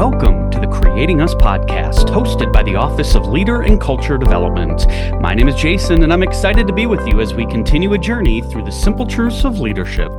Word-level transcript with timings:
Welcome 0.00 0.50
to 0.52 0.58
the 0.58 0.66
Creating 0.66 1.20
Us 1.20 1.34
podcast, 1.34 2.08
hosted 2.08 2.54
by 2.54 2.62
the 2.62 2.74
Office 2.74 3.14
of 3.14 3.26
Leader 3.26 3.60
and 3.60 3.78
Culture 3.78 4.16
Development. 4.16 4.88
My 5.20 5.34
name 5.34 5.46
is 5.46 5.54
Jason, 5.56 6.02
and 6.02 6.10
I'm 6.10 6.22
excited 6.22 6.66
to 6.68 6.72
be 6.72 6.86
with 6.86 7.06
you 7.06 7.20
as 7.20 7.34
we 7.34 7.44
continue 7.44 7.92
a 7.92 7.98
journey 7.98 8.40
through 8.40 8.64
the 8.64 8.72
simple 8.72 9.04
truths 9.04 9.44
of 9.44 9.60
leadership. 9.60 10.10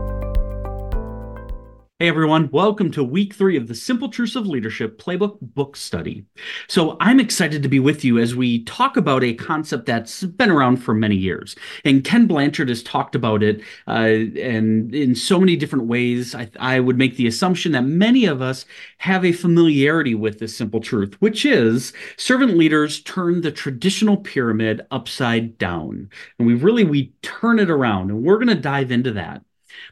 Hey 2.02 2.08
everyone, 2.08 2.50
welcome 2.52 2.90
to 2.94 3.04
week 3.04 3.36
three 3.36 3.56
of 3.56 3.68
the 3.68 3.76
Simple 3.76 4.10
Truths 4.10 4.36
of 4.36 4.48
Leadership 4.48 5.00
Playbook 5.00 5.38
Book 5.40 5.76
Study. 5.76 6.26
So, 6.68 6.98
I'm 7.00 7.20
excited 7.20 7.62
to 7.62 7.70
be 7.70 7.80
with 7.80 8.04
you 8.04 8.18
as 8.18 8.36
we 8.36 8.64
talk 8.64 8.98
about 8.98 9.24
a 9.24 9.36
concept 9.36 9.86
that's 9.86 10.24
been 10.24 10.50
around 10.50 10.78
for 10.78 10.96
many 10.96 11.16
years. 11.16 11.56
And 11.86 12.04
Ken 12.04 12.26
Blanchard 12.26 12.70
has 12.70 12.82
talked 12.82 13.14
about 13.14 13.44
it 13.44 13.62
uh, 13.88 13.92
and 13.92 14.96
in 14.96 15.14
so 15.14 15.40
many 15.40 15.56
different 15.56 15.86
ways. 15.86 16.34
I, 16.34 16.50
I 16.60 16.80
would 16.80 16.98
make 16.98 17.18
the 17.18 17.28
assumption 17.28 17.74
that 17.74 17.84
many 17.84 18.26
of 18.26 18.42
us 18.42 18.66
have 18.98 19.24
a 19.24 19.32
familiarity 19.32 20.16
with 20.16 20.40
this 20.40 20.58
simple 20.58 20.80
truth, 20.80 21.16
which 21.20 21.46
is 21.46 21.94
servant 22.18 22.58
leaders 22.58 23.04
turn 23.04 23.42
the 23.42 23.52
traditional 23.52 24.18
pyramid 24.18 24.82
upside 24.90 25.60
down. 25.60 26.10
And 26.40 26.48
we 26.48 26.56
really 26.56 26.84
we 26.84 27.14
turn 27.22 27.60
it 27.60 27.70
around, 27.70 28.10
and 28.10 28.24
we're 28.24 28.40
going 28.40 28.48
to 28.48 28.56
dive 28.56 28.92
into 28.92 29.12
that. 29.12 29.44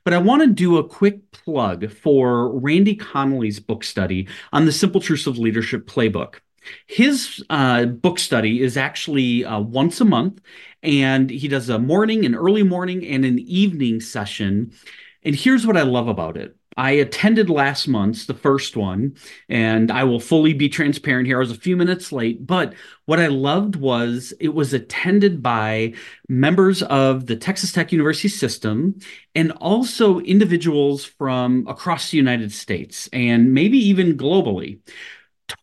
But 0.03 0.13
I 0.13 0.17
want 0.17 0.41
to 0.41 0.47
do 0.47 0.77
a 0.77 0.88
quick 0.88 1.31
plug 1.31 1.91
for 1.91 2.57
Randy 2.59 2.95
Conley's 2.95 3.59
book 3.59 3.83
study 3.83 4.27
on 4.51 4.65
the 4.65 4.71
Simple 4.71 5.01
Truths 5.01 5.27
of 5.27 5.37
Leadership 5.37 5.85
playbook. 5.87 6.35
His 6.87 7.43
uh, 7.49 7.85
book 7.85 8.20
study 8.20 8.61
is 8.61 8.77
actually 8.77 9.45
uh, 9.45 9.59
once 9.59 10.01
a 10.01 10.05
month, 10.05 10.41
and 10.84 11.29
he 11.29 11.47
does 11.47 11.70
a 11.70 11.79
morning, 11.79 12.25
an 12.25 12.35
early 12.35 12.63
morning, 12.63 13.05
and 13.05 13.25
an 13.25 13.39
evening 13.39 14.01
session. 14.01 14.73
And 15.23 15.35
here's 15.35 15.65
what 15.65 15.77
I 15.77 15.84
love 15.84 16.07
about 16.07 16.37
it 16.37 16.55
I 16.80 16.91
attended 16.91 17.49
last 17.49 17.90
month's, 17.90 18.26
the 18.26 18.34
first 18.34 18.77
one, 18.77 19.18
and 19.49 19.91
I 19.91 20.05
will 20.05 20.22
fully 20.22 20.54
be 20.54 20.70
transparent 20.70 21.27
here. 21.27 21.35
I 21.35 21.41
was 21.41 21.52
a 21.52 21.55
few 21.55 21.76
minutes 21.76 22.13
late, 22.13 22.48
but 22.48 22.74
what 23.04 23.20
I 23.20 23.27
loved 23.27 23.76
was 23.76 24.34
it 24.40 24.54
was 24.54 24.74
attended 24.74 25.44
by 25.44 25.94
members 26.30 26.82
of 26.84 27.26
the 27.26 27.35
Texas 27.35 27.74
Tech 27.74 27.91
University 27.91 28.30
system 28.30 28.98
and 29.35 29.52
also 29.60 30.22
individuals 30.22 31.04
from 31.04 31.68
across 31.68 32.12
the 32.12 32.18
United 32.18 32.54
States 32.54 33.10
and 33.12 33.54
maybe 33.54 33.77
even 33.77 34.18
globally 34.18 34.80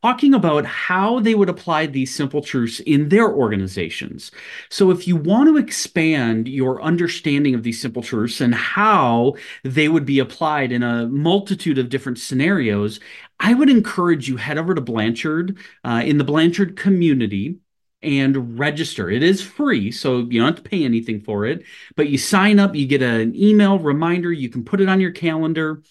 talking 0.03 0.35
about 0.35 0.67
how 0.67 1.21
they 1.21 1.35
would 1.35 1.49
apply 1.49 1.87
these 1.87 2.15
simple 2.15 2.43
truths 2.43 2.81
in 2.81 3.09
their 3.09 3.31
organizations. 3.31 4.31
So, 4.71 4.91
if 4.91 5.07
you 5.07 5.17
want 5.17 5.49
to 5.49 5.57
expand 5.57 6.49
your 6.49 6.83
understanding 6.83 7.55
of 7.55 7.63
these 7.63 7.81
simple 7.81 8.03
truths 8.03 8.41
and 8.41 8.55
how 8.55 9.35
they 9.65 9.89
would 9.89 10.05
be 10.05 10.19
applied 10.19 10.73
in 10.73 10.83
a 10.83 11.07
multitude 11.07 11.79
of 11.79 11.89
different 11.89 12.19
scenarios, 12.19 13.01
I 13.41 13.55
would 13.55 13.71
encourage 13.71 14.29
you 14.29 14.37
head 14.37 14.59
over 14.59 14.75
to 14.75 14.81
Blanchard 14.81 15.59
uh, 15.85 16.03
in 16.05 16.19
the 16.19 16.25
Blanchard 16.25 16.77
community 16.77 17.59
and 18.03 18.59
register. 18.59 19.11
It 19.11 19.23
is 19.23 19.43
free, 19.43 19.91
so 19.91 20.19
you 20.19 20.41
don't 20.41 20.55
have 20.55 20.63
to 20.63 20.69
pay 20.69 20.85
anything 20.85 21.21
for 21.21 21.45
it. 21.47 21.65
But 21.97 22.09
you 22.09 22.19
sign 22.19 22.59
up, 22.59 22.75
you 22.75 22.87
get 22.87 23.03
an 23.03 23.35
email 23.35 23.79
reminder, 23.79 24.33
you 24.33 24.49
can 24.49 24.65
put 24.65 24.81
it 24.81 24.89
on 24.89 25.01
your 25.01 25.11
calendar 25.11 25.83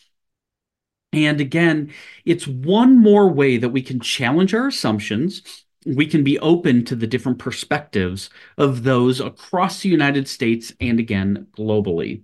and 1.16 1.40
again, 1.40 1.94
it's 2.26 2.46
one 2.46 2.98
more 2.98 3.30
way 3.32 3.58
that 3.58 3.70
we 3.70 3.82
can 3.82 4.00
challenge 4.00 4.54
our 4.54 4.68
assumptions. 4.68 5.64
We 5.86 6.06
can 6.08 6.24
be 6.24 6.38
open 6.40 6.84
to 6.86 6.96
the 6.96 7.08
different 7.08 7.40
perspectives 7.40 8.30
of 8.58 8.84
those 8.84 9.22
across 9.22 9.82
the 9.82 9.90
United 9.90 10.28
States 10.28 10.74
and 10.82 11.00
again, 11.00 11.48
globally. 11.58 12.24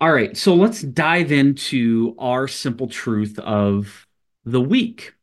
All 0.00 0.12
right, 0.12 0.36
so 0.36 0.54
let's 0.54 0.80
dive 0.80 1.32
into 1.32 2.14
our 2.18 2.48
simple 2.48 2.88
truth 2.88 3.38
of 3.38 4.06
the 4.44 4.60
week. 4.60 5.14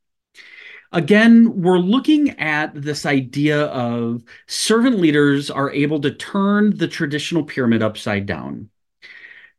Again, 0.91 1.61
we're 1.61 1.79
looking 1.79 2.39
at 2.39 2.79
this 2.79 3.05
idea 3.05 3.65
of 3.65 4.23
servant 4.47 4.99
leaders 4.99 5.49
are 5.49 5.71
able 5.71 5.99
to 6.01 6.11
turn 6.11 6.77
the 6.77 6.87
traditional 6.87 7.43
pyramid 7.43 7.81
upside 7.81 8.25
down. 8.25 8.69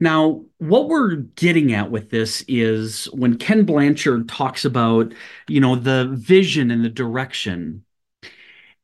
Now, 0.01 0.45
what 0.59 0.89
we're 0.89 1.17
getting 1.17 1.73
at 1.73 1.91
with 1.91 2.11
this 2.11 2.45
is 2.47 3.07
when 3.07 3.37
Ken 3.37 3.65
Blanchard 3.65 4.29
talks 4.29 4.65
about, 4.65 5.13
you 5.49 5.61
know, 5.61 5.75
the 5.75 6.09
vision 6.13 6.71
and 6.71 6.85
the 6.85 6.89
direction. 6.89 7.85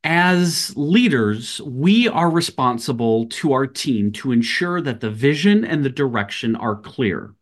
As 0.03 0.77
leaders, 0.77 1.61
we 1.63 2.09
are 2.09 2.31
responsible 2.31 3.27
to 3.27 3.53
our 3.53 3.67
team 3.67 4.13
to 4.13 4.33
ensure 4.33 4.81
that 4.81 5.01
the 5.01 5.11
vision 5.11 5.65
and 5.65 5.85
the 5.85 5.91
direction 5.91 6.57
are 6.57 6.77
clear. 6.77 7.35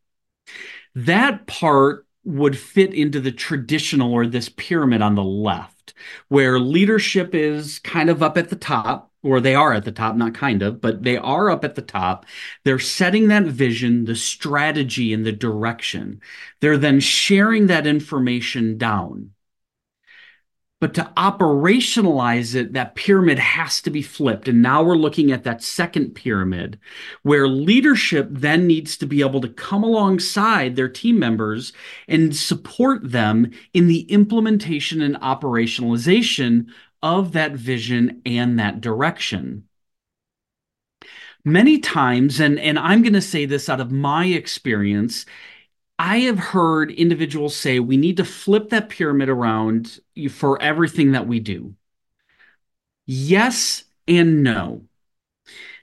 That 0.94 1.46
part 1.46 2.06
would 2.24 2.56
fit 2.56 2.94
into 2.94 3.20
the 3.20 3.32
traditional 3.32 4.12
or 4.12 4.26
this 4.26 4.48
pyramid 4.50 5.02
on 5.02 5.14
the 5.14 5.24
left, 5.24 5.94
where 6.28 6.60
leadership 6.60 7.34
is 7.34 7.78
kind 7.80 8.10
of 8.10 8.22
up 8.22 8.36
at 8.36 8.50
the 8.50 8.56
top 8.56 9.11
or 9.22 9.40
they 9.40 9.54
are 9.54 9.72
at 9.72 9.84
the 9.84 9.92
top, 9.92 10.16
not 10.16 10.34
kind 10.34 10.62
of, 10.62 10.80
but 10.80 11.02
they 11.02 11.16
are 11.16 11.50
up 11.50 11.64
at 11.64 11.74
the 11.74 11.82
top. 11.82 12.26
They're 12.64 12.78
setting 12.78 13.28
that 13.28 13.44
vision, 13.44 14.04
the 14.04 14.16
strategy, 14.16 15.12
and 15.12 15.24
the 15.24 15.32
direction. 15.32 16.20
They're 16.60 16.78
then 16.78 17.00
sharing 17.00 17.68
that 17.68 17.86
information 17.86 18.78
down. 18.78 19.30
But 20.80 20.94
to 20.94 21.12
operationalize 21.16 22.56
it, 22.56 22.72
that 22.72 22.96
pyramid 22.96 23.38
has 23.38 23.80
to 23.82 23.90
be 23.90 24.02
flipped. 24.02 24.48
And 24.48 24.62
now 24.62 24.82
we're 24.82 24.96
looking 24.96 25.30
at 25.30 25.44
that 25.44 25.62
second 25.62 26.16
pyramid 26.16 26.80
where 27.22 27.46
leadership 27.46 28.26
then 28.28 28.66
needs 28.66 28.96
to 28.96 29.06
be 29.06 29.20
able 29.20 29.40
to 29.42 29.48
come 29.48 29.84
alongside 29.84 30.74
their 30.74 30.88
team 30.88 31.20
members 31.20 31.72
and 32.08 32.34
support 32.34 33.12
them 33.12 33.52
in 33.72 33.86
the 33.86 34.00
implementation 34.10 35.00
and 35.00 35.14
operationalization 35.20 36.66
of 37.02 37.32
that 37.32 37.52
vision 37.52 38.22
and 38.24 38.58
that 38.58 38.80
direction. 38.80 39.68
Many 41.44 41.78
times, 41.78 42.38
and, 42.38 42.58
and 42.60 42.78
I'm 42.78 43.02
going 43.02 43.14
to 43.14 43.20
say 43.20 43.46
this 43.46 43.68
out 43.68 43.80
of 43.80 43.90
my 43.90 44.26
experience, 44.26 45.26
I 45.98 46.18
have 46.20 46.38
heard 46.38 46.90
individuals 46.90 47.56
say 47.56 47.80
we 47.80 47.96
need 47.96 48.16
to 48.18 48.24
flip 48.24 48.70
that 48.70 48.88
pyramid 48.88 49.28
around 49.28 50.00
for 50.30 50.60
everything 50.62 51.12
that 51.12 51.26
we 51.26 51.40
do. 51.40 51.74
Yes 53.06 53.84
and 54.06 54.42
no. 54.42 54.82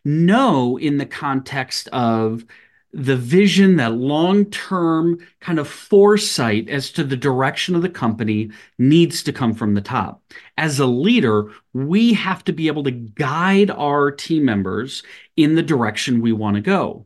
No, 0.05 0.77
in 0.77 0.97
the 0.97 1.05
context 1.05 1.89
of 1.89 2.45
the 2.91 3.15
vision, 3.15 3.75
that 3.75 3.93
long 3.93 4.45
term 4.45 5.19
kind 5.39 5.59
of 5.59 5.67
foresight 5.67 6.69
as 6.69 6.91
to 6.91 7.03
the 7.03 7.17
direction 7.17 7.75
of 7.75 7.81
the 7.81 7.89
company 7.89 8.49
needs 8.77 9.21
to 9.23 9.33
come 9.33 9.53
from 9.53 9.75
the 9.75 9.81
top. 9.81 10.23
As 10.57 10.79
a 10.79 10.87
leader, 10.87 11.51
we 11.73 12.13
have 12.13 12.43
to 12.45 12.53
be 12.53 12.67
able 12.67 12.83
to 12.85 12.91
guide 12.91 13.69
our 13.69 14.11
team 14.11 14.43
members 14.43 15.03
in 15.37 15.55
the 15.55 15.61
direction 15.61 16.21
we 16.21 16.31
want 16.31 16.55
to 16.55 16.61
go. 16.61 17.05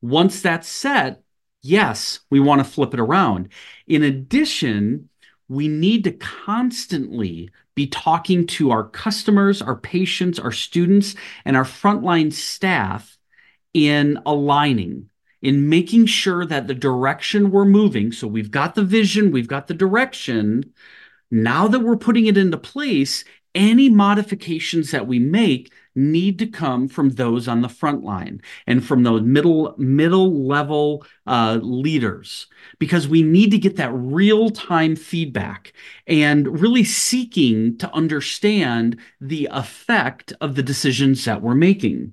Once 0.00 0.40
that's 0.42 0.68
set, 0.68 1.22
yes, 1.62 2.20
we 2.30 2.38
want 2.38 2.60
to 2.60 2.64
flip 2.64 2.94
it 2.94 3.00
around. 3.00 3.48
In 3.88 4.04
addition, 4.04 5.08
we 5.48 5.66
need 5.66 6.04
to 6.04 6.12
constantly 6.12 7.50
be 7.74 7.88
talking 7.88 8.46
to 8.46 8.70
our 8.70 8.84
customers, 8.84 9.60
our 9.60 9.76
patients, 9.76 10.38
our 10.38 10.52
students, 10.52 11.16
and 11.44 11.56
our 11.56 11.64
frontline 11.64 12.32
staff 12.32 13.13
in 13.74 14.18
aligning, 14.24 15.10
in 15.42 15.68
making 15.68 16.06
sure 16.06 16.46
that 16.46 16.68
the 16.68 16.74
direction 16.74 17.50
we're 17.50 17.64
moving, 17.64 18.12
so 18.12 18.26
we've 18.26 18.50
got 18.50 18.74
the 18.74 18.84
vision, 18.84 19.32
we've 19.32 19.48
got 19.48 19.66
the 19.66 19.74
direction. 19.74 20.72
Now 21.30 21.68
that 21.68 21.80
we're 21.80 21.96
putting 21.96 22.26
it 22.26 22.38
into 22.38 22.56
place, 22.56 23.24
any 23.54 23.88
modifications 23.88 24.90
that 24.90 25.06
we 25.06 25.18
make 25.18 25.72
need 25.94 26.38
to 26.40 26.46
come 26.46 26.88
from 26.88 27.10
those 27.10 27.46
on 27.46 27.62
the 27.62 27.68
front 27.68 28.02
line 28.02 28.40
and 28.66 28.84
from 28.84 29.04
those 29.04 29.22
middle 29.22 29.74
middle 29.78 30.44
level 30.44 31.06
uh, 31.26 31.58
leaders 31.62 32.48
because 32.80 33.06
we 33.06 33.22
need 33.22 33.50
to 33.52 33.58
get 33.58 33.76
that 33.76 33.92
real 33.92 34.50
time 34.50 34.96
feedback 34.96 35.72
and 36.06 36.60
really 36.60 36.82
seeking 36.82 37.78
to 37.78 37.92
understand 37.92 38.98
the 39.20 39.48
effect 39.52 40.32
of 40.40 40.56
the 40.56 40.62
decisions 40.62 41.24
that 41.24 41.42
we're 41.42 41.54
making 41.54 42.12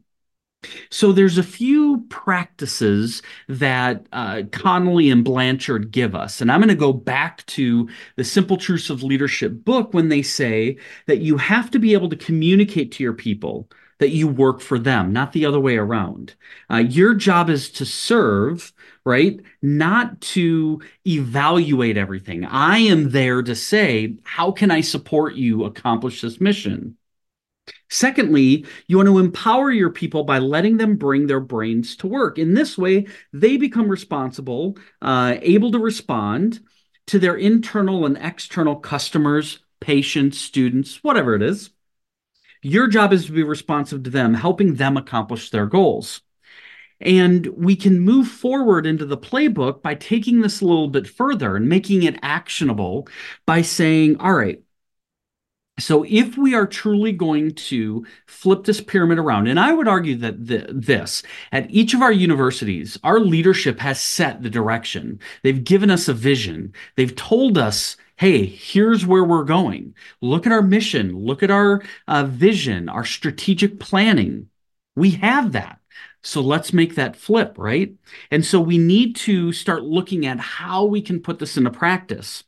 so 0.89 1.11
there's 1.11 1.37
a 1.37 1.43
few 1.43 2.05
practices 2.09 3.21
that 3.47 4.05
uh, 4.11 4.43
Conley 4.51 5.09
and 5.09 5.23
Blanchard 5.23 5.91
give 5.91 6.15
us, 6.15 6.41
and 6.41 6.51
I'm 6.51 6.59
going 6.59 6.69
to 6.69 6.75
go 6.75 6.93
back 6.93 7.45
to 7.47 7.89
the 8.15 8.23
Simple 8.23 8.57
Truths 8.57 8.89
of 8.89 9.03
Leadership 9.03 9.63
book 9.63 9.93
when 9.93 10.09
they 10.09 10.21
say 10.21 10.77
that 11.07 11.19
you 11.19 11.37
have 11.37 11.71
to 11.71 11.79
be 11.79 11.93
able 11.93 12.09
to 12.09 12.15
communicate 12.15 12.91
to 12.93 13.03
your 13.03 13.13
people 13.13 13.69
that 14.01 14.09
you 14.09 14.27
work 14.27 14.61
for 14.61 14.79
them, 14.79 15.13
not 15.13 15.31
the 15.31 15.45
other 15.45 15.59
way 15.59 15.77
around. 15.77 16.33
Uh, 16.71 16.77
your 16.77 17.13
job 17.13 17.51
is 17.51 17.69
to 17.69 17.85
serve, 17.85 18.73
right? 19.05 19.39
Not 19.61 20.19
to 20.21 20.81
evaluate 21.05 21.97
everything. 21.97 22.43
I 22.43 22.79
am 22.79 23.11
there 23.11 23.43
to 23.43 23.55
say, 23.55 24.15
how 24.23 24.51
can 24.51 24.71
I 24.71 24.81
support 24.81 25.35
you 25.35 25.65
accomplish 25.65 26.21
this 26.21 26.41
mission? 26.41 26.97
Secondly, 27.93 28.65
you 28.87 28.95
want 28.95 29.07
to 29.07 29.19
empower 29.19 29.69
your 29.69 29.89
people 29.89 30.23
by 30.23 30.39
letting 30.39 30.77
them 30.77 30.95
bring 30.95 31.27
their 31.27 31.41
brains 31.41 31.97
to 31.97 32.07
work. 32.07 32.39
In 32.39 32.53
this 32.53 32.77
way, 32.77 33.05
they 33.33 33.57
become 33.57 33.89
responsible, 33.89 34.77
uh, 35.01 35.35
able 35.41 35.71
to 35.71 35.77
respond, 35.77 36.61
to 37.07 37.19
their 37.19 37.35
internal 37.35 38.05
and 38.05 38.17
external 38.17 38.77
customers, 38.77 39.59
patients, 39.81 40.39
students, 40.39 41.03
whatever 41.03 41.35
it 41.35 41.41
is. 41.41 41.71
Your 42.61 42.87
job 42.87 43.11
is 43.11 43.25
to 43.25 43.33
be 43.33 43.43
responsive 43.43 44.03
to 44.03 44.09
them, 44.09 44.35
helping 44.35 44.75
them 44.75 44.95
accomplish 44.95 45.49
their 45.49 45.65
goals. 45.65 46.21
And 47.01 47.45
we 47.47 47.75
can 47.75 47.99
move 47.99 48.29
forward 48.29 48.85
into 48.85 49.05
the 49.05 49.17
playbook 49.17 49.81
by 49.81 49.95
taking 49.95 50.39
this 50.39 50.61
a 50.61 50.65
little 50.65 50.87
bit 50.87 51.09
further 51.09 51.57
and 51.57 51.67
making 51.67 52.03
it 52.03 52.19
actionable 52.21 53.09
by 53.45 53.63
saying, 53.63 54.15
all 54.17 54.33
right, 54.33 54.61
so 55.81 56.05
if 56.07 56.37
we 56.37 56.53
are 56.53 56.67
truly 56.67 57.11
going 57.11 57.53
to 57.55 58.05
flip 58.25 58.63
this 58.63 58.81
pyramid 58.81 59.19
around, 59.19 59.47
and 59.47 59.59
I 59.59 59.73
would 59.73 59.87
argue 59.87 60.15
that 60.17 60.45
this 60.45 61.23
at 61.51 61.69
each 61.69 61.93
of 61.93 62.01
our 62.01 62.11
universities, 62.11 62.97
our 63.03 63.19
leadership 63.19 63.79
has 63.79 64.01
set 64.01 64.41
the 64.41 64.49
direction. 64.49 65.19
They've 65.43 65.63
given 65.63 65.89
us 65.89 66.07
a 66.07 66.13
vision. 66.13 66.73
They've 66.95 67.15
told 67.15 67.57
us, 67.57 67.97
hey, 68.17 68.45
here's 68.45 69.05
where 69.05 69.23
we're 69.23 69.43
going. 69.43 69.95
Look 70.21 70.45
at 70.45 70.51
our 70.51 70.61
mission. 70.61 71.15
Look 71.15 71.41
at 71.43 71.51
our 71.51 71.81
uh, 72.07 72.25
vision, 72.25 72.89
our 72.89 73.05
strategic 73.05 73.79
planning. 73.79 74.49
We 74.95 75.11
have 75.11 75.53
that. 75.53 75.79
So 76.23 76.41
let's 76.41 76.71
make 76.71 76.95
that 76.95 77.15
flip, 77.15 77.55
right? 77.57 77.93
And 78.29 78.45
so 78.45 78.59
we 78.59 78.77
need 78.77 79.15
to 79.17 79.51
start 79.53 79.83
looking 79.83 80.25
at 80.25 80.39
how 80.39 80.85
we 80.85 81.01
can 81.01 81.19
put 81.19 81.39
this 81.39 81.57
into 81.57 81.71
practice. 81.71 82.43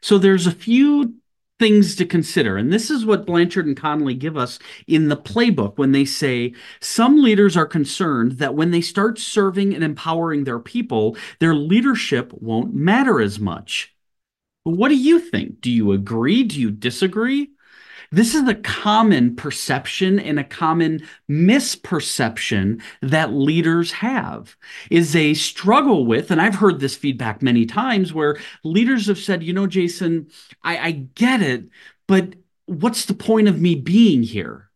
So 0.00 0.18
there's 0.18 0.46
a 0.46 0.52
few 0.52 1.14
things 1.60 1.94
to 1.94 2.06
consider. 2.06 2.56
And 2.56 2.72
this 2.72 2.90
is 2.90 3.04
what 3.04 3.26
Blanchard 3.26 3.66
and 3.66 3.76
Conley 3.76 4.14
give 4.14 4.34
us 4.36 4.58
in 4.86 5.08
the 5.08 5.16
playbook 5.16 5.76
when 5.76 5.92
they 5.92 6.06
say 6.06 6.54
some 6.80 7.22
leaders 7.22 7.54
are 7.54 7.66
concerned 7.66 8.32
that 8.38 8.54
when 8.54 8.70
they 8.70 8.80
start 8.80 9.18
serving 9.18 9.74
and 9.74 9.84
empowering 9.84 10.44
their 10.44 10.58
people, 10.58 11.18
their 11.38 11.54
leadership 11.54 12.32
won't 12.32 12.74
matter 12.74 13.20
as 13.20 13.38
much. 13.38 13.94
What 14.64 14.88
do 14.88 14.96
you 14.96 15.20
think? 15.20 15.60
Do 15.60 15.70
you 15.70 15.92
agree? 15.92 16.44
Do 16.44 16.58
you 16.58 16.70
disagree? 16.70 17.50
This 18.12 18.34
is 18.34 18.48
a 18.48 18.56
common 18.56 19.36
perception 19.36 20.18
and 20.18 20.40
a 20.40 20.44
common 20.44 21.06
misperception 21.30 22.82
that 23.02 23.32
leaders 23.32 23.92
have 23.92 24.56
is 24.90 25.12
they 25.12 25.32
struggle 25.32 26.04
with, 26.06 26.32
and 26.32 26.40
I've 26.40 26.56
heard 26.56 26.80
this 26.80 26.96
feedback 26.96 27.40
many 27.40 27.66
times 27.66 28.12
where 28.12 28.36
leaders 28.64 29.06
have 29.06 29.18
said, 29.18 29.44
you 29.44 29.52
know, 29.52 29.68
Jason, 29.68 30.28
I, 30.64 30.78
I 30.78 30.90
get 31.14 31.40
it, 31.40 31.66
but 32.08 32.34
what's 32.66 33.04
the 33.04 33.14
point 33.14 33.46
of 33.46 33.60
me 33.60 33.76
being 33.76 34.24
here? 34.24 34.69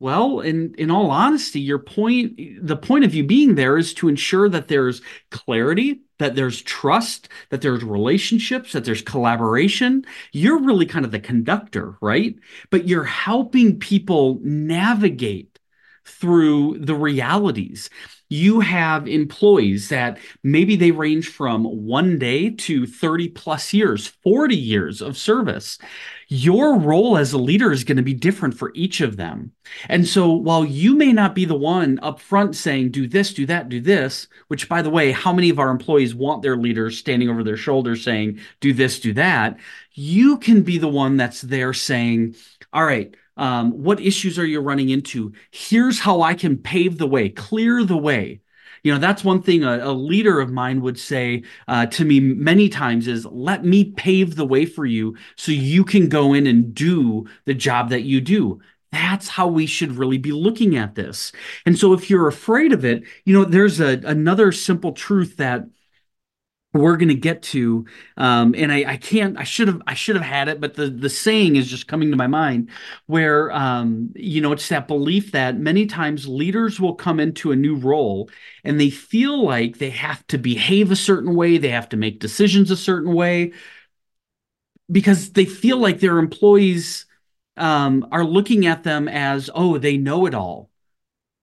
Well, 0.00 0.40
in 0.40 0.74
in 0.78 0.90
all 0.92 1.10
honesty, 1.10 1.60
your 1.60 1.80
point 1.80 2.38
the 2.64 2.76
point 2.76 3.04
of 3.04 3.14
you 3.14 3.24
being 3.24 3.56
there 3.56 3.76
is 3.76 3.92
to 3.94 4.08
ensure 4.08 4.48
that 4.48 4.68
there's 4.68 5.02
clarity, 5.30 6.02
that 6.18 6.36
there's 6.36 6.62
trust, 6.62 7.28
that 7.50 7.62
there's 7.62 7.82
relationships, 7.82 8.72
that 8.72 8.84
there's 8.84 9.02
collaboration. 9.02 10.04
You're 10.32 10.62
really 10.62 10.86
kind 10.86 11.04
of 11.04 11.10
the 11.10 11.18
conductor, 11.18 11.96
right? 12.00 12.36
But 12.70 12.86
you're 12.86 13.04
helping 13.04 13.80
people 13.80 14.38
navigate 14.42 15.58
through 16.04 16.78
the 16.78 16.94
realities 16.94 17.90
you 18.28 18.60
have 18.60 19.08
employees 19.08 19.88
that 19.88 20.18
maybe 20.42 20.76
they 20.76 20.90
range 20.90 21.28
from 21.28 21.64
one 21.64 22.18
day 22.18 22.50
to 22.50 22.86
30 22.86 23.28
plus 23.30 23.72
years, 23.72 24.06
40 24.06 24.54
years 24.54 25.00
of 25.00 25.16
service. 25.16 25.78
Your 26.28 26.78
role 26.78 27.16
as 27.16 27.32
a 27.32 27.38
leader 27.38 27.72
is 27.72 27.84
going 27.84 27.96
to 27.96 28.02
be 28.02 28.12
different 28.12 28.54
for 28.54 28.70
each 28.74 29.00
of 29.00 29.16
them. 29.16 29.52
And 29.88 30.06
so 30.06 30.30
while 30.30 30.64
you 30.64 30.94
may 30.94 31.12
not 31.12 31.34
be 31.34 31.46
the 31.46 31.54
one 31.54 31.98
up 32.02 32.20
front 32.20 32.54
saying, 32.54 32.90
do 32.90 33.08
this, 33.08 33.32
do 33.32 33.46
that, 33.46 33.70
do 33.70 33.80
this, 33.80 34.28
which 34.48 34.68
by 34.68 34.82
the 34.82 34.90
way, 34.90 35.10
how 35.10 35.32
many 35.32 35.48
of 35.48 35.58
our 35.58 35.70
employees 35.70 36.14
want 36.14 36.42
their 36.42 36.56
leaders 36.56 36.98
standing 36.98 37.30
over 37.30 37.42
their 37.42 37.56
shoulders 37.56 38.04
saying, 38.04 38.40
do 38.60 38.74
this, 38.74 39.00
do 39.00 39.14
that? 39.14 39.58
You 39.92 40.36
can 40.38 40.62
be 40.62 40.76
the 40.76 40.88
one 40.88 41.16
that's 41.16 41.40
there 41.40 41.72
saying, 41.72 42.36
all 42.72 42.84
right, 42.84 43.14
um, 43.36 43.70
what 43.82 44.00
issues 44.00 44.38
are 44.38 44.46
you 44.46 44.60
running 44.60 44.90
into? 44.90 45.32
Here's 45.50 46.00
how 46.00 46.22
I 46.22 46.34
can 46.34 46.58
pave 46.58 46.98
the 46.98 47.06
way, 47.06 47.28
clear 47.28 47.84
the 47.84 47.96
way. 47.96 48.40
You 48.82 48.92
know, 48.92 48.98
that's 48.98 49.24
one 49.24 49.42
thing 49.42 49.64
a, 49.64 49.78
a 49.84 49.92
leader 49.92 50.40
of 50.40 50.50
mine 50.50 50.80
would 50.82 50.98
say 50.98 51.42
uh, 51.66 51.86
to 51.86 52.04
me 52.04 52.20
many 52.20 52.68
times 52.68 53.08
is 53.08 53.26
let 53.26 53.64
me 53.64 53.92
pave 53.92 54.36
the 54.36 54.46
way 54.46 54.66
for 54.66 54.86
you 54.86 55.16
so 55.36 55.52
you 55.52 55.84
can 55.84 56.08
go 56.08 56.32
in 56.32 56.46
and 56.46 56.74
do 56.74 57.26
the 57.44 57.54
job 57.54 57.90
that 57.90 58.02
you 58.02 58.20
do. 58.20 58.60
That's 58.92 59.28
how 59.28 59.48
we 59.48 59.66
should 59.66 59.92
really 59.92 60.18
be 60.18 60.32
looking 60.32 60.76
at 60.76 60.94
this. 60.94 61.32
And 61.66 61.78
so 61.78 61.92
if 61.92 62.08
you're 62.08 62.28
afraid 62.28 62.72
of 62.72 62.84
it, 62.84 63.02
you 63.24 63.34
know, 63.34 63.44
there's 63.44 63.80
a, 63.80 64.00
another 64.04 64.52
simple 64.52 64.92
truth 64.92 65.36
that 65.36 65.64
we're 66.74 66.96
going 66.96 67.08
to 67.08 67.14
get 67.14 67.42
to 67.42 67.86
um, 68.18 68.54
and 68.56 68.70
I, 68.70 68.92
I 68.92 68.96
can't 68.98 69.38
i 69.38 69.44
should 69.44 69.68
have 69.68 69.80
i 69.86 69.94
should 69.94 70.16
have 70.16 70.24
had 70.24 70.48
it 70.48 70.60
but 70.60 70.74
the 70.74 70.88
the 70.90 71.08
saying 71.08 71.56
is 71.56 71.66
just 71.68 71.88
coming 71.88 72.10
to 72.10 72.16
my 72.16 72.26
mind 72.26 72.70
where 73.06 73.50
um, 73.52 74.10
you 74.14 74.40
know 74.40 74.52
it's 74.52 74.68
that 74.68 74.86
belief 74.86 75.32
that 75.32 75.58
many 75.58 75.86
times 75.86 76.28
leaders 76.28 76.78
will 76.78 76.94
come 76.94 77.20
into 77.20 77.52
a 77.52 77.56
new 77.56 77.74
role 77.76 78.28
and 78.64 78.80
they 78.80 78.90
feel 78.90 79.44
like 79.44 79.78
they 79.78 79.90
have 79.90 80.26
to 80.26 80.38
behave 80.38 80.90
a 80.90 80.96
certain 80.96 81.34
way 81.34 81.58
they 81.58 81.70
have 81.70 81.88
to 81.88 81.96
make 81.96 82.20
decisions 82.20 82.70
a 82.70 82.76
certain 82.76 83.14
way 83.14 83.52
because 84.90 85.32
they 85.32 85.44
feel 85.44 85.78
like 85.78 86.00
their 86.00 86.18
employees 86.18 87.06
um, 87.56 88.06
are 88.12 88.24
looking 88.24 88.66
at 88.66 88.84
them 88.84 89.08
as 89.08 89.50
oh 89.54 89.78
they 89.78 89.96
know 89.96 90.26
it 90.26 90.34
all. 90.34 90.70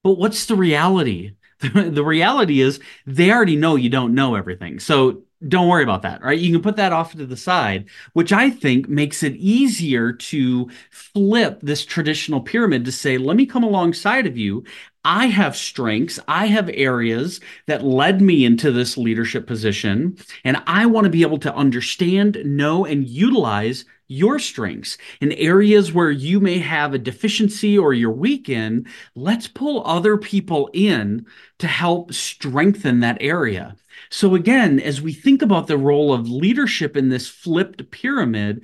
But 0.04 0.16
what's 0.18 0.46
the 0.46 0.56
reality 0.56 1.34
the 1.74 2.04
reality 2.04 2.62
is 2.62 2.80
they 3.06 3.32
already 3.32 3.56
know 3.56 3.76
you 3.76 3.90
don't 3.90 4.14
know 4.14 4.36
everything. 4.36 4.80
So 4.80 5.24
don't 5.48 5.68
worry 5.68 5.84
about 5.84 6.02
that, 6.04 6.24
right? 6.24 6.40
You 6.40 6.52
can 6.52 6.62
put 6.62 6.78
that 6.78 6.94
off 6.94 7.14
to 7.14 7.26
the 7.26 7.38
side, 7.38 7.90
which 8.14 8.32
I 8.34 8.50
think 8.50 8.88
makes 8.88 9.22
it 9.22 9.36
easier 9.36 10.14
to 10.14 10.70
flip 10.92 11.60
this 11.62 11.86
traditional 11.86 12.42
pyramid 12.42 12.86
to 12.86 12.92
say, 12.92 13.18
let 13.18 13.38
me 13.38 13.46
come 13.46 13.64
alongside 13.64 14.28
of 14.28 14.38
you. 14.38 14.64
I 15.04 15.28
have 15.28 15.56
strengths. 15.56 16.20
I 16.28 16.48
have 16.48 16.70
areas 16.74 17.42
that 17.68 17.84
led 17.84 18.22
me 18.22 18.44
into 18.44 18.72
this 18.72 18.98
leadership 18.98 19.46
position. 19.46 20.18
And 20.44 20.62
I 20.66 20.88
want 20.88 21.06
to 21.06 21.12
be 21.12 21.22
able 21.22 21.38
to 21.40 21.54
understand, 21.54 22.42
know, 22.44 22.86
and 22.86 23.08
utilize 23.08 23.86
your 24.08 24.40
strengths 24.40 24.98
in 25.22 25.32
areas 25.34 25.94
where 25.94 26.12
you 26.12 26.40
may 26.40 26.60
have 26.60 26.94
a 26.94 27.00
deficiency 27.00 27.78
or 27.78 27.94
you're 27.94 28.12
weak 28.12 28.50
in. 28.50 28.86
Let's 29.16 29.48
pull 29.48 29.86
other 29.86 30.18
people 30.18 30.70
in 30.74 31.26
to 31.60 31.68
help 31.68 32.14
strengthen 32.14 33.00
that 33.00 33.18
area. 33.20 33.76
So, 34.10 34.36
again, 34.36 34.80
as 34.80 35.02
we 35.02 35.14
think 35.14 35.42
about 35.42 35.68
the 35.68 35.78
role 35.78 36.14
of 36.14 36.30
leadership 36.30 36.98
in 36.98 37.10
this 37.10 37.28
flipped 37.28 37.90
pyramid, 37.92 38.64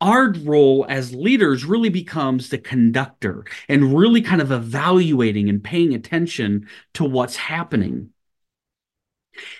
our 0.00 0.32
role 0.42 0.84
as 0.88 1.14
leaders 1.14 1.64
really 1.64 1.88
becomes 1.88 2.48
the 2.48 2.58
conductor 2.58 3.44
and 3.68 3.96
really 3.96 4.20
kind 4.20 4.42
of 4.42 4.50
evaluating 4.50 5.48
and 5.48 5.62
paying 5.62 5.94
attention 5.94 6.66
to 6.94 7.04
what's 7.04 7.36
happening. 7.36 8.10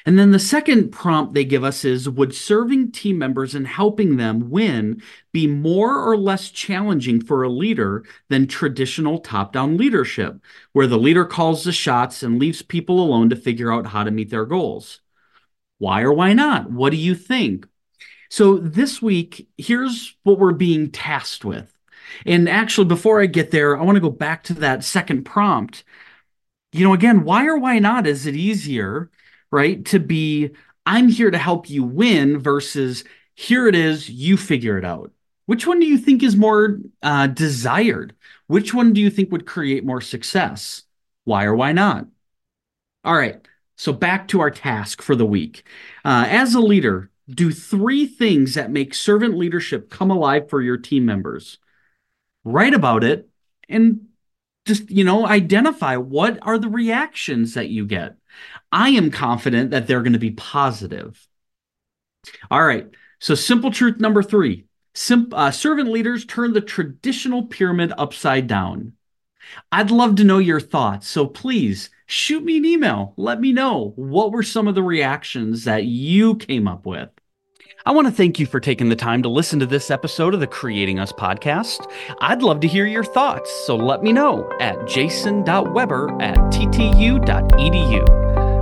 And 0.04 0.18
then 0.18 0.32
the 0.32 0.38
second 0.38 0.90
prompt 0.90 1.34
they 1.34 1.44
give 1.44 1.64
us 1.64 1.84
is 1.84 2.08
Would 2.08 2.34
serving 2.34 2.92
team 2.92 3.18
members 3.18 3.54
and 3.54 3.66
helping 3.66 4.16
them 4.16 4.50
win 4.50 5.02
be 5.32 5.46
more 5.46 6.02
or 6.02 6.16
less 6.16 6.50
challenging 6.50 7.22
for 7.22 7.42
a 7.42 7.48
leader 7.48 8.04
than 8.28 8.46
traditional 8.46 9.18
top 9.18 9.52
down 9.52 9.76
leadership, 9.76 10.40
where 10.72 10.86
the 10.86 10.98
leader 10.98 11.24
calls 11.24 11.64
the 11.64 11.72
shots 11.72 12.22
and 12.22 12.38
leaves 12.38 12.62
people 12.62 13.00
alone 13.00 13.30
to 13.30 13.36
figure 13.36 13.72
out 13.72 13.86
how 13.86 14.04
to 14.04 14.10
meet 14.10 14.30
their 14.30 14.46
goals? 14.46 15.00
Why 15.78 16.02
or 16.02 16.12
why 16.12 16.32
not? 16.32 16.70
What 16.70 16.90
do 16.90 16.96
you 16.96 17.14
think? 17.14 17.66
So 18.30 18.56
this 18.56 19.02
week, 19.02 19.48
here's 19.58 20.16
what 20.22 20.38
we're 20.38 20.52
being 20.52 20.90
tasked 20.90 21.44
with. 21.44 21.72
And 22.24 22.48
actually, 22.48 22.86
before 22.86 23.20
I 23.20 23.26
get 23.26 23.50
there, 23.50 23.76
I 23.76 23.82
want 23.82 23.96
to 23.96 24.00
go 24.00 24.10
back 24.10 24.44
to 24.44 24.54
that 24.54 24.84
second 24.84 25.24
prompt. 25.24 25.84
You 26.72 26.84
know, 26.84 26.94
again, 26.94 27.24
why 27.24 27.46
or 27.46 27.58
why 27.58 27.78
not 27.78 28.06
is 28.06 28.26
it 28.26 28.34
easier 28.34 29.10
right? 29.52 29.84
To 29.86 30.00
be, 30.00 30.50
I'm 30.84 31.08
here 31.08 31.30
to 31.30 31.38
help 31.38 31.70
you 31.70 31.84
win 31.84 32.40
versus 32.40 33.04
here 33.34 33.68
it 33.68 33.76
is, 33.76 34.08
you 34.08 34.36
figure 34.36 34.78
it 34.78 34.84
out. 34.84 35.12
Which 35.46 35.66
one 35.66 35.78
do 35.78 35.86
you 35.86 35.98
think 35.98 36.22
is 36.22 36.36
more 36.36 36.78
uh, 37.02 37.28
desired? 37.28 38.14
Which 38.46 38.74
one 38.74 38.92
do 38.92 39.00
you 39.00 39.10
think 39.10 39.30
would 39.30 39.46
create 39.46 39.84
more 39.84 40.00
success? 40.00 40.82
Why 41.24 41.44
or 41.44 41.54
why 41.54 41.72
not? 41.72 42.06
All 43.04 43.16
right. 43.16 43.46
So 43.76 43.92
back 43.92 44.28
to 44.28 44.40
our 44.40 44.50
task 44.50 45.02
for 45.02 45.14
the 45.14 45.26
week. 45.26 45.64
Uh, 46.04 46.26
as 46.28 46.54
a 46.54 46.60
leader, 46.60 47.10
do 47.28 47.50
three 47.50 48.06
things 48.06 48.54
that 48.54 48.70
make 48.70 48.94
servant 48.94 49.36
leadership 49.36 49.90
come 49.90 50.10
alive 50.10 50.48
for 50.48 50.60
your 50.62 50.76
team 50.76 51.04
members. 51.04 51.58
Write 52.44 52.74
about 52.74 53.04
it 53.04 53.28
and 53.68 54.06
just, 54.66 54.90
you 54.90 55.04
know, 55.04 55.26
identify 55.26 55.96
what 55.96 56.38
are 56.42 56.58
the 56.58 56.68
reactions 56.68 57.54
that 57.54 57.68
you 57.68 57.86
get. 57.86 58.16
I 58.70 58.90
am 58.90 59.10
confident 59.10 59.70
that 59.70 59.86
they're 59.86 60.02
going 60.02 60.14
to 60.14 60.18
be 60.18 60.30
positive. 60.30 61.26
All 62.50 62.64
right. 62.64 62.88
So, 63.18 63.34
simple 63.34 63.70
truth 63.70 63.98
number 64.00 64.22
three 64.22 64.66
Sim- 64.94 65.32
uh, 65.32 65.50
servant 65.50 65.90
leaders 65.90 66.24
turn 66.24 66.52
the 66.52 66.60
traditional 66.60 67.46
pyramid 67.46 67.92
upside 67.96 68.46
down. 68.46 68.92
I'd 69.70 69.90
love 69.90 70.16
to 70.16 70.24
know 70.24 70.38
your 70.38 70.60
thoughts. 70.60 71.08
So, 71.08 71.26
please 71.26 71.90
shoot 72.06 72.44
me 72.44 72.58
an 72.58 72.64
email. 72.64 73.14
Let 73.16 73.40
me 73.40 73.52
know 73.52 73.92
what 73.96 74.32
were 74.32 74.42
some 74.42 74.68
of 74.68 74.74
the 74.74 74.82
reactions 74.82 75.64
that 75.64 75.84
you 75.84 76.36
came 76.36 76.68
up 76.68 76.86
with. 76.86 77.10
I 77.84 77.90
want 77.90 78.06
to 78.06 78.12
thank 78.12 78.38
you 78.38 78.46
for 78.46 78.60
taking 78.60 78.88
the 78.88 78.96
time 78.96 79.22
to 79.24 79.28
listen 79.28 79.58
to 79.58 79.66
this 79.66 79.90
episode 79.90 80.34
of 80.34 80.40
the 80.40 80.46
Creating 80.46 81.00
Us 81.00 81.12
podcast. 81.12 81.90
I'd 82.20 82.42
love 82.42 82.60
to 82.60 82.68
hear 82.68 82.86
your 82.86 83.02
thoughts, 83.02 83.50
so 83.66 83.74
let 83.74 84.04
me 84.04 84.12
know 84.12 84.48
at 84.60 84.86
jason.weber 84.86 86.22
at 86.22 86.36
ttu.edu. 86.36 88.21